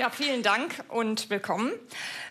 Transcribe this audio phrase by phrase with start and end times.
[0.00, 1.72] Ja, vielen Dank und willkommen.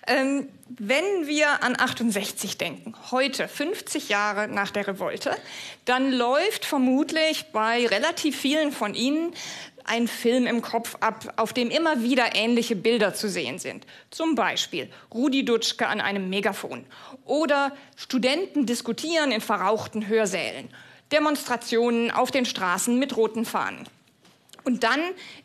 [0.07, 5.37] Ähm, wenn wir an 68 denken, heute, 50 Jahre nach der Revolte,
[5.85, 9.35] dann läuft vermutlich bei relativ vielen von Ihnen
[9.83, 13.85] ein Film im Kopf ab, auf dem immer wieder ähnliche Bilder zu sehen sind.
[14.09, 16.87] Zum Beispiel Rudi Dutschke an einem Megafon
[17.23, 20.69] oder Studenten diskutieren in verrauchten Hörsälen,
[21.11, 23.87] Demonstrationen auf den Straßen mit roten Fahnen.
[24.63, 24.99] Und dann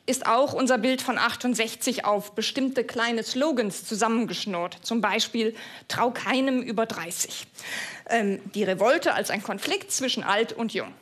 [0.06, 4.78] ist auch unser Bild von 68 auf bestimmte kleine Slogans zusammengeschnurrt.
[4.82, 5.54] Zum Beispiel
[5.88, 7.46] Trau keinem über 30.
[8.10, 10.92] Ähm, die Revolte als ein Konflikt zwischen alt und jung.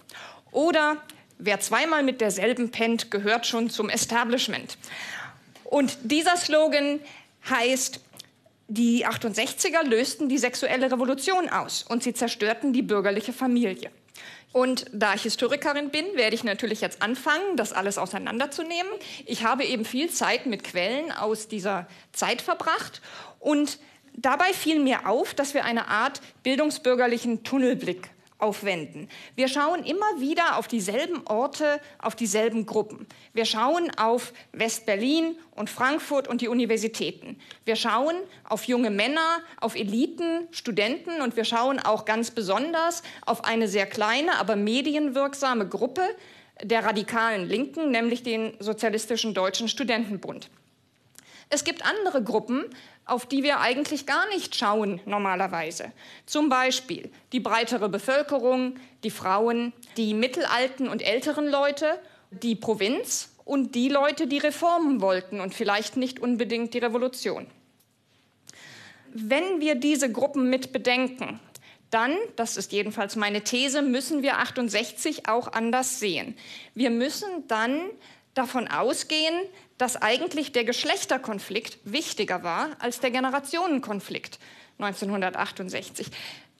[0.50, 0.98] Oder
[1.44, 4.78] Wer zweimal mit derselben pennt, gehört schon zum Establishment.
[5.64, 7.00] Und dieser Slogan
[7.50, 7.98] heißt,
[8.68, 13.90] die 68er lösten die sexuelle Revolution aus und sie zerstörten die bürgerliche Familie.
[14.52, 18.92] Und da ich Historikerin bin, werde ich natürlich jetzt anfangen, das alles auseinanderzunehmen.
[19.24, 23.00] Ich habe eben viel Zeit mit Quellen aus dieser Zeit verbracht
[23.40, 23.78] und
[24.14, 28.10] dabei fiel mir auf, dass wir eine Art bildungsbürgerlichen Tunnelblick
[28.42, 29.08] aufwenden.
[29.36, 33.06] Wir schauen immer wieder auf dieselben Orte, auf dieselben Gruppen.
[33.32, 37.38] Wir schauen auf West-Berlin und Frankfurt und die Universitäten.
[37.64, 38.16] Wir schauen
[38.48, 43.86] auf junge Männer, auf Eliten, Studenten und wir schauen auch ganz besonders auf eine sehr
[43.86, 46.02] kleine, aber medienwirksame Gruppe
[46.62, 50.50] der radikalen Linken, nämlich den Sozialistischen Deutschen Studentenbund.
[51.54, 52.64] Es gibt andere Gruppen,
[53.04, 55.92] auf die wir eigentlich gar nicht schauen normalerweise.
[56.24, 63.74] Zum Beispiel die breitere Bevölkerung, die Frauen, die mittelalten und älteren Leute, die Provinz und
[63.74, 67.46] die Leute, die Reformen wollten und vielleicht nicht unbedingt die Revolution.
[69.12, 71.38] Wenn wir diese Gruppen mit bedenken,
[71.90, 76.34] dann, das ist jedenfalls meine These, müssen wir 68 auch anders sehen.
[76.74, 77.78] Wir müssen dann
[78.32, 79.34] davon ausgehen,
[79.82, 84.38] dass eigentlich der Geschlechterkonflikt wichtiger war als der Generationenkonflikt
[84.78, 86.06] 1968.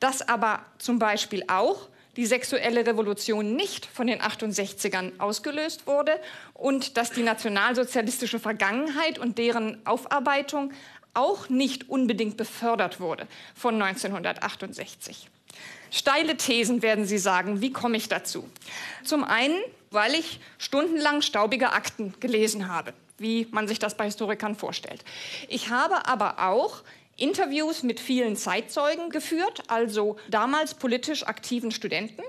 [0.00, 6.19] Dass aber zum Beispiel auch die sexuelle Revolution nicht von den 68ern ausgelöst wurde
[6.53, 10.72] und dass die nationalsozialistische Vergangenheit und deren Aufarbeitung
[11.15, 15.31] auch nicht unbedingt befördert wurde von 1968.
[15.93, 17.61] Steile Thesen werden Sie sagen.
[17.61, 18.49] Wie komme ich dazu?
[19.05, 19.61] Zum einen,
[19.93, 25.05] weil ich stundenlang staubige Akten gelesen habe wie man sich das bei Historikern vorstellt.
[25.49, 26.83] Ich habe aber auch
[27.16, 32.22] Interviews mit vielen Zeitzeugen geführt, also damals politisch aktiven Studenten.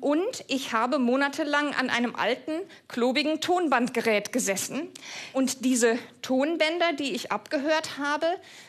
[0.00, 2.52] Und ich habe monatelang an einem alten,
[2.86, 4.88] klobigen Tonbandgerät gesessen.
[5.32, 8.26] Und diese Tonbänder, die ich abgehört habe,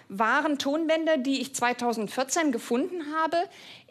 [0.08, 3.38] waren Tonbänder, die ich 2014 gefunden habe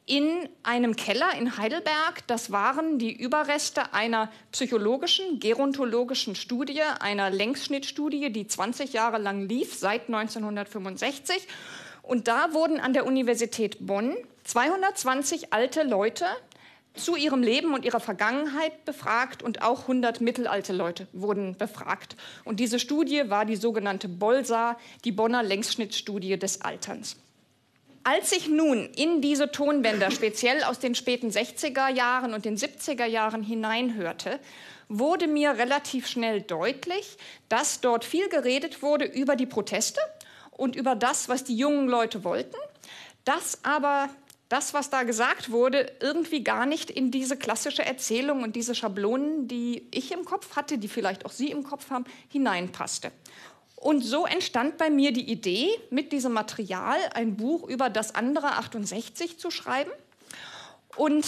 [0.07, 2.25] in einem Keller in Heidelberg.
[2.29, 9.75] Das waren die Überreste einer psychologischen, gerontologischen Studie, einer Längsschnittstudie, die 20 Jahre lang lief,
[9.75, 11.49] seit 1965.
[12.03, 16.25] Und da wurden an der Universität Bonn 220 alte Leute
[16.95, 22.17] zu ihrem Leben und ihrer Vergangenheit befragt und auch 100 mittelalte Leute wurden befragt.
[22.45, 27.17] Und diese Studie war die sogenannte BOLSA, die Bonner Längsschnittstudie des Alterns.
[28.09, 33.05] Als ich nun in diese Tonbänder, speziell aus den späten 60er Jahren und den 70er
[33.05, 34.39] Jahren hineinhörte,
[34.89, 37.17] wurde mir relativ schnell deutlich,
[37.49, 40.01] dass dort viel geredet wurde über die Proteste
[40.53, 42.55] und über das, was die jungen Leute wollten,
[43.25, 44.09] dass aber
[44.49, 49.49] das, was da gesagt wurde, irgendwie gar nicht in diese klassische Erzählung und diese Schablonen,
[49.49, 53.11] die ich im Kopf hatte, die vielleicht auch Sie im Kopf haben, hineinpasste.
[53.87, 58.57] Und so entstand bei mir die Idee, mit diesem Material ein Buch über das andere
[58.57, 59.93] 68 zu schreiben
[60.97, 61.25] und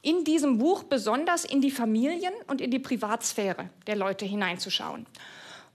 [0.00, 5.04] in diesem Buch besonders in die Familien und in die Privatsphäre der Leute hineinzuschauen.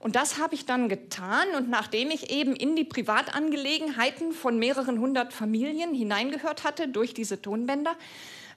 [0.00, 1.46] Und das habe ich dann getan.
[1.56, 7.40] Und nachdem ich eben in die Privatangelegenheiten von mehreren hundert Familien hineingehört hatte durch diese
[7.42, 7.94] Tonbänder,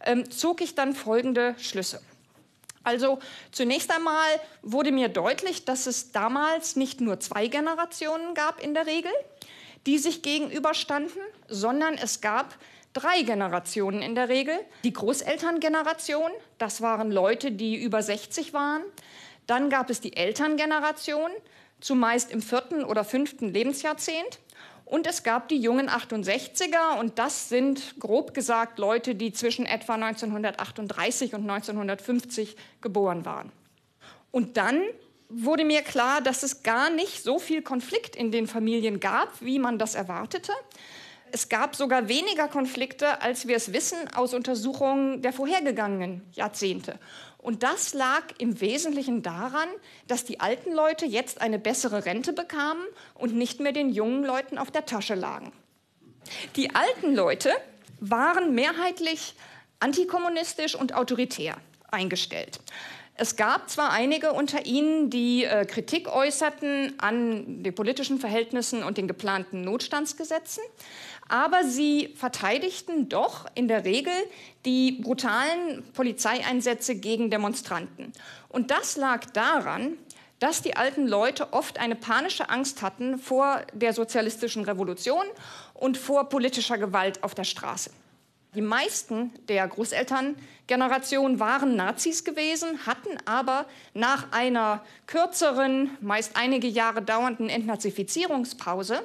[0.04, 2.02] ähm, zog ich dann folgende Schlüsse.
[2.84, 3.20] Also
[3.52, 8.86] zunächst einmal wurde mir deutlich, dass es damals nicht nur zwei Generationen gab in der
[8.86, 9.12] Regel,
[9.86, 12.58] die sich gegenüberstanden, sondern es gab
[12.94, 14.58] drei Generationen in der Regel.
[14.84, 18.82] Die Großelterngeneration, das waren Leute, die über 60 waren.
[19.46, 21.32] Dann gab es die Elterngeneration,
[21.80, 24.40] zumeist im vierten oder fünften Lebensjahrzehnt.
[24.90, 29.96] Und es gab die jungen 68er und das sind grob gesagt Leute, die zwischen etwa
[29.96, 33.52] 1938 und 1950 geboren waren.
[34.32, 34.82] Und dann
[35.28, 39.60] wurde mir klar, dass es gar nicht so viel Konflikt in den Familien gab, wie
[39.60, 40.54] man das erwartete.
[41.34, 46.98] Es gab sogar weniger Konflikte, als wir es wissen aus Untersuchungen der vorhergegangenen Jahrzehnte.
[47.48, 49.70] Und das lag im Wesentlichen daran,
[50.06, 54.58] dass die alten Leute jetzt eine bessere Rente bekamen und nicht mehr den jungen Leuten
[54.58, 55.54] auf der Tasche lagen.
[56.58, 57.52] Die alten Leute
[58.02, 59.34] waren mehrheitlich
[59.80, 61.56] antikommunistisch und autoritär
[61.90, 62.60] eingestellt.
[63.20, 69.00] Es gab zwar einige unter ihnen, die äh, Kritik äußerten an den politischen Verhältnissen und
[69.00, 70.62] den geplanten Notstandsgesetzen,
[71.28, 74.14] aber sie verteidigten doch in der Regel
[74.66, 78.14] die brutalen Polizeieinsätze gegen Demonstranten.
[78.50, 79.98] Und das lag daran,
[80.38, 85.26] dass die alten Leute oft eine panische Angst hatten vor der sozialistischen Revolution
[85.74, 87.90] und vor politischer Gewalt auf der Straße.
[88.56, 97.02] Die meisten der Großelterngeneration waren Nazis gewesen, hatten aber nach einer kürzeren, meist einige Jahre
[97.02, 99.04] dauernden Entnazifizierungspause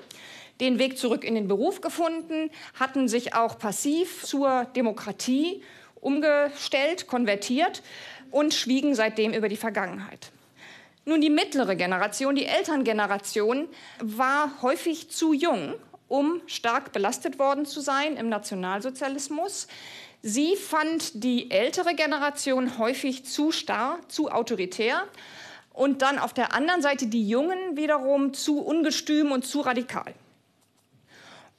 [0.61, 5.63] den Weg zurück in den Beruf gefunden, hatten sich auch passiv zur Demokratie
[6.01, 7.83] umgestellt, konvertiert
[8.31, 10.31] und schwiegen seitdem über die Vergangenheit.
[11.05, 13.69] Nun, die mittlere Generation, die Elterngeneration,
[14.01, 15.75] war häufig zu jung,
[16.13, 19.67] um stark belastet worden zu sein im Nationalsozialismus.
[20.21, 25.05] Sie fand die ältere Generation häufig zu starr, zu autoritär
[25.73, 30.13] und dann auf der anderen Seite die Jungen wiederum zu ungestüm und zu radikal.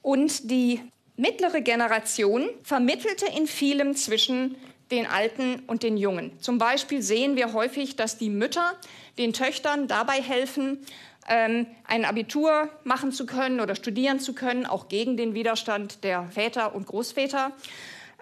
[0.02, 0.80] Und die
[1.16, 4.54] mittlere Generation vermittelte in vielem zwischen
[4.94, 6.32] den Alten und den Jungen.
[6.40, 8.74] Zum Beispiel sehen wir häufig, dass die Mütter
[9.18, 10.78] den Töchtern dabei helfen,
[11.28, 16.28] ähm, ein Abitur machen zu können oder studieren zu können, auch gegen den Widerstand der
[16.28, 17.52] Väter und Großväter.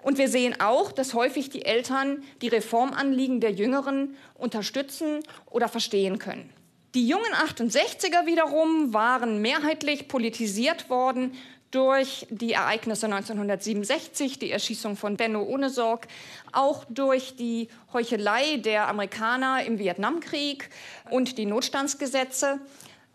[0.01, 6.19] Und wir sehen auch, dass häufig die Eltern die Reformanliegen der Jüngeren unterstützen oder verstehen
[6.19, 6.49] können.
[6.95, 11.33] Die jungen 68er wiederum waren mehrheitlich politisiert worden
[11.73, 16.07] durch die Ereignisse 1967, die Erschießung von Benno Ohnesorg,
[16.51, 20.69] auch durch die Heuchelei der Amerikaner im Vietnamkrieg
[21.09, 22.59] und die Notstandsgesetze.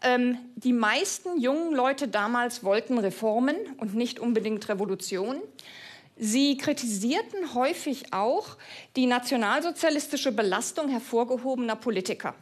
[0.02, 5.40] Ähm, die meisten jungen Leute damals wollten Reformen und nicht unbedingt Revolution.
[6.16, 8.56] Sie kritisierten häufig auch
[8.96, 12.34] die nationalsozialistische Belastung hervorgehobener Politiker,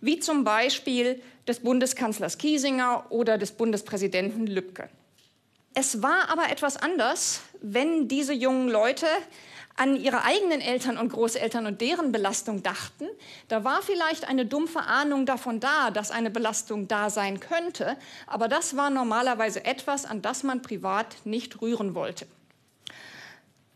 [0.00, 4.88] wie zum Beispiel des Bundeskanzlers Kiesinger oder des Bundespräsidenten Lübcke.
[5.78, 9.06] Es war aber etwas anders, wenn diese jungen Leute
[9.76, 13.04] an ihre eigenen Eltern und Großeltern und deren Belastung dachten.
[13.48, 18.48] Da war vielleicht eine dumpfe Ahnung davon da, dass eine Belastung da sein könnte, aber
[18.48, 22.26] das war normalerweise etwas, an das man privat nicht rühren wollte.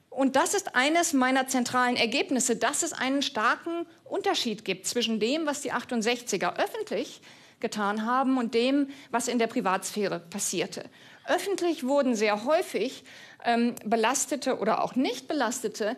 [0.09, 5.45] Und das ist eines meiner zentralen Ergebnisse, dass es einen starken Unterschied gibt zwischen dem,
[5.45, 7.21] was die 68er öffentlich
[7.61, 10.85] getan haben und dem, was in der Privatsphäre passierte.
[11.27, 13.05] Öffentlich wurden sehr häufig
[13.45, 15.97] ähm, belastete oder auch nicht belastete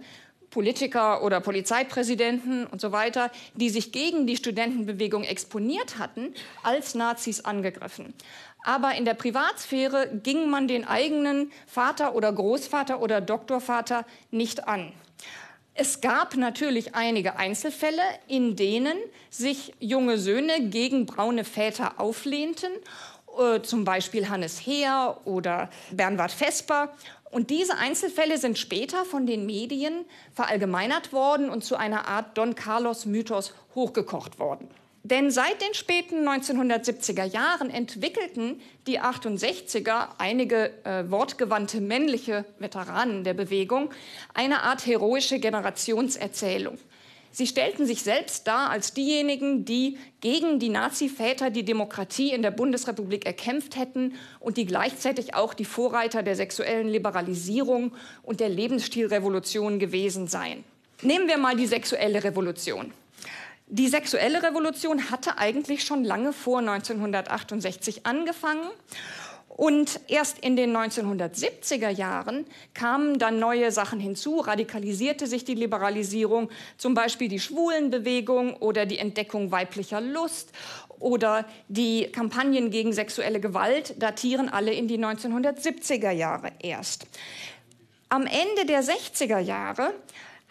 [0.51, 7.41] Politiker oder Polizeipräsidenten und so weiter, die sich gegen die Studentenbewegung exponiert hatten, als Nazis
[7.41, 8.13] angegriffen.
[8.65, 14.93] Aber in der Privatsphäre ging man den eigenen Vater oder Großvater oder Doktorvater nicht an.
[15.75, 18.97] Es gab natürlich einige Einzelfälle, in denen
[19.31, 22.73] sich junge Söhne gegen braune Väter auflehnten
[23.39, 26.93] äh, zum Beispiel Hannes Heer oder Bernward Vesper.
[27.31, 30.05] Und diese Einzelfälle sind später von den Medien
[30.35, 34.69] verallgemeinert worden und zu einer Art Don Carlos-Mythos hochgekocht worden.
[35.05, 43.35] Denn seit den späten 1970er Jahren entwickelten die 68er, einige äh, wortgewandte männliche Veteranen der
[43.35, 43.91] Bewegung,
[44.33, 46.79] eine Art heroische Generationserzählung.
[47.35, 52.51] Sie stellten sich selbst dar als diejenigen, die gegen die Nazi-Väter die Demokratie in der
[52.51, 57.93] Bundesrepublik erkämpft hätten und die gleichzeitig auch die Vorreiter der sexuellen Liberalisierung
[58.23, 60.63] und der Lebensstilrevolution gewesen seien.
[61.01, 62.93] Nehmen wir mal die sexuelle Revolution.
[63.75, 68.69] Die sexuelle Revolution hatte eigentlich schon lange vor 1968 angefangen
[69.49, 76.51] und erst in den 1970er Jahren kamen dann neue Sachen hinzu, radikalisierte sich die Liberalisierung,
[76.77, 80.53] zum Beispiel die Schwulenbewegung oder die Entdeckung weiblicher Lust
[80.99, 87.07] oder die Kampagnen gegen sexuelle Gewalt datieren alle in die 1970er Jahre erst.
[88.11, 89.95] Am Ende der 60er Jahre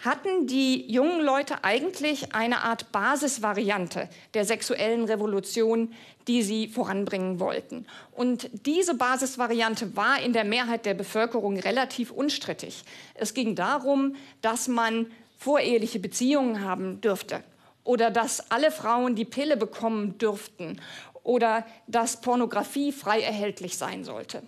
[0.04, 5.94] hatten die jungen Leute eigentlich eine Art Basisvariante der sexuellen Revolution,
[6.28, 7.86] die sie voranbringen wollten.
[8.12, 12.84] Und diese Basisvariante war in der Mehrheit der Bevölkerung relativ unstrittig.
[13.14, 17.44] Es ging darum, dass man voreheliche Beziehungen haben dürfte
[17.84, 20.82] oder dass alle Frauen die Pille bekommen dürften
[21.24, 24.42] oder dass Pornografie frei erhältlich sein sollte.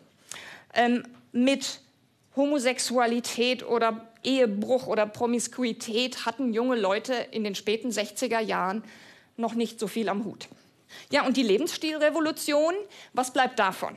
[0.74, 1.81] Ähm, mit
[2.35, 8.83] Homosexualität oder Ehebruch oder Promiskuität hatten junge Leute in den späten 60er Jahren
[9.37, 10.47] noch nicht so viel am Hut.
[11.09, 12.73] Ja, und die Lebensstilrevolution,
[13.13, 13.95] was bleibt davon?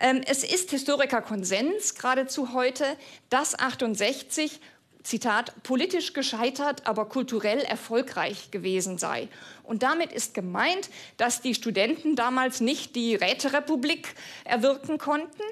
[0.00, 2.96] Ähm, es ist Historikerkonsens geradezu heute,
[3.30, 4.60] dass 68
[5.04, 9.28] Zitat, politisch gescheitert, aber kulturell erfolgreich gewesen sei.
[9.62, 10.88] Und damit ist gemeint,
[11.18, 14.14] dass die Studenten damals nicht die Räterepublik
[14.44, 15.42] erwirken konnten,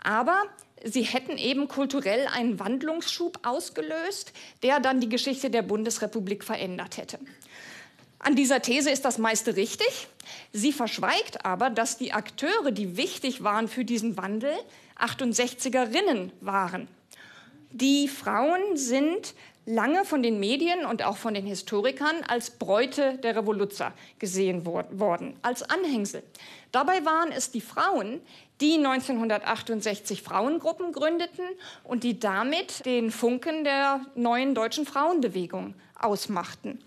[0.00, 0.44] aber
[0.84, 4.32] sie hätten eben kulturell einen Wandlungsschub ausgelöst,
[4.62, 7.18] der dann die Geschichte der Bundesrepublik verändert hätte.
[8.18, 10.08] An dieser These ist das meiste richtig.
[10.52, 14.52] Sie verschweigt aber, dass die Akteure, die wichtig waren für diesen Wandel,
[14.98, 16.86] 68erinnen waren.
[17.70, 19.34] Die Frauen sind
[19.64, 25.36] lange von den Medien und auch von den Historikern als Bräute der Revoluzer gesehen worden,
[25.42, 26.22] als Anhängsel.
[26.72, 28.20] Dabei waren es die Frauen,
[28.60, 31.44] die 1968 Frauengruppen gründeten
[31.84, 36.78] und die damit den Funken der neuen deutschen Frauenbewegung ausmachten.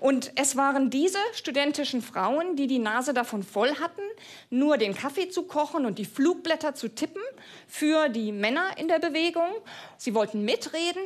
[0.00, 4.02] Und es waren diese studentischen Frauen, die die Nase davon voll hatten,
[4.48, 7.22] nur den Kaffee zu kochen und die Flugblätter zu tippen
[7.66, 9.50] für die Männer in der Bewegung.
[9.96, 11.02] Sie wollten mitreden,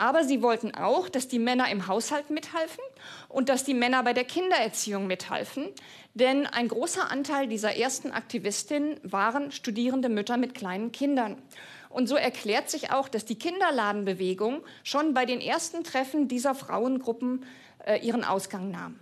[0.00, 2.82] aber sie wollten auch, dass die Männer im Haushalt mithalfen
[3.28, 5.68] und dass die Männer bei der Kindererziehung mithalfen.
[6.14, 11.36] Denn ein großer Anteil dieser ersten Aktivistinnen waren studierende Mütter mit kleinen Kindern.
[11.90, 17.44] Und so erklärt sich auch, dass die Kinderladenbewegung schon bei den ersten Treffen dieser Frauengruppen
[17.84, 18.98] äh, ihren Ausgang nahm.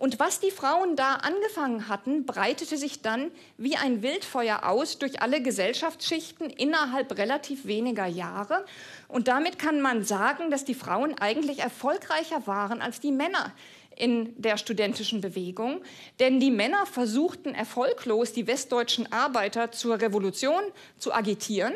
[0.00, 5.20] Und was die Frauen da angefangen hatten, breitete sich dann wie ein Wildfeuer aus durch
[5.20, 8.64] alle Gesellschaftsschichten innerhalb relativ weniger Jahre.
[9.08, 13.52] Und damit kann man sagen, dass die Frauen eigentlich erfolgreicher waren als die Männer
[13.94, 15.82] in der studentischen Bewegung.
[16.18, 20.62] Denn die Männer versuchten erfolglos, die westdeutschen Arbeiter zur Revolution
[20.98, 21.74] zu agitieren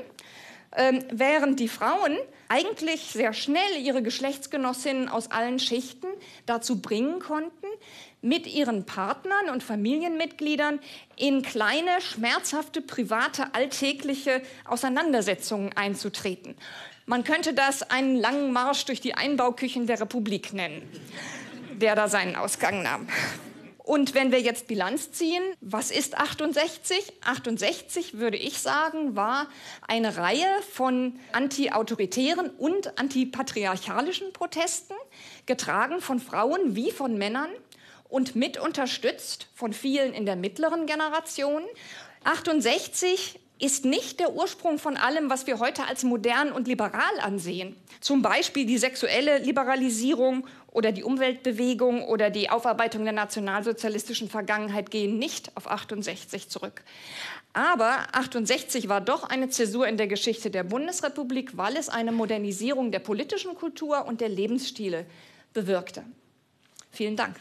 [0.77, 2.17] ähm, während die Frauen
[2.49, 6.07] eigentlich sehr schnell ihre Geschlechtsgenossinnen aus allen Schichten
[6.47, 7.67] dazu bringen konnten,
[8.21, 10.81] mit ihren Partnern und Familienmitgliedern
[11.17, 16.57] in kleine, schmerzhafte, private, alltägliche Auseinandersetzungen einzutreten.
[17.07, 20.83] Man könnte das einen langen Marsch durch die Einbauküchen der Republik nennen,
[21.75, 23.07] der da seinen Ausgang nahm.
[23.95, 27.13] Und wenn wir jetzt Bilanz ziehen, was ist 68?
[27.25, 29.47] 68, würde ich sagen, war
[29.87, 34.95] eine Reihe von antiautoritären und antipatriarchalischen Protesten,
[35.47, 37.51] getragen von Frauen wie von Männern
[38.09, 41.63] und mit unterstützt von vielen in der mittleren Generation.
[42.25, 47.77] 68 ist nicht der Ursprung von allem, was wir heute als modern und liberal ansehen.
[48.01, 55.19] Zum Beispiel die sexuelle Liberalisierung oder die Umweltbewegung oder die Aufarbeitung der nationalsozialistischen Vergangenheit gehen
[55.19, 56.83] nicht auf 68 zurück.
[57.53, 62.91] Aber 68 war doch eine Zäsur in der Geschichte der Bundesrepublik, weil es eine Modernisierung
[62.91, 65.07] der politischen Kultur und der Lebensstile
[65.53, 66.05] bewirkte.
[66.91, 67.37] Vielen Dank.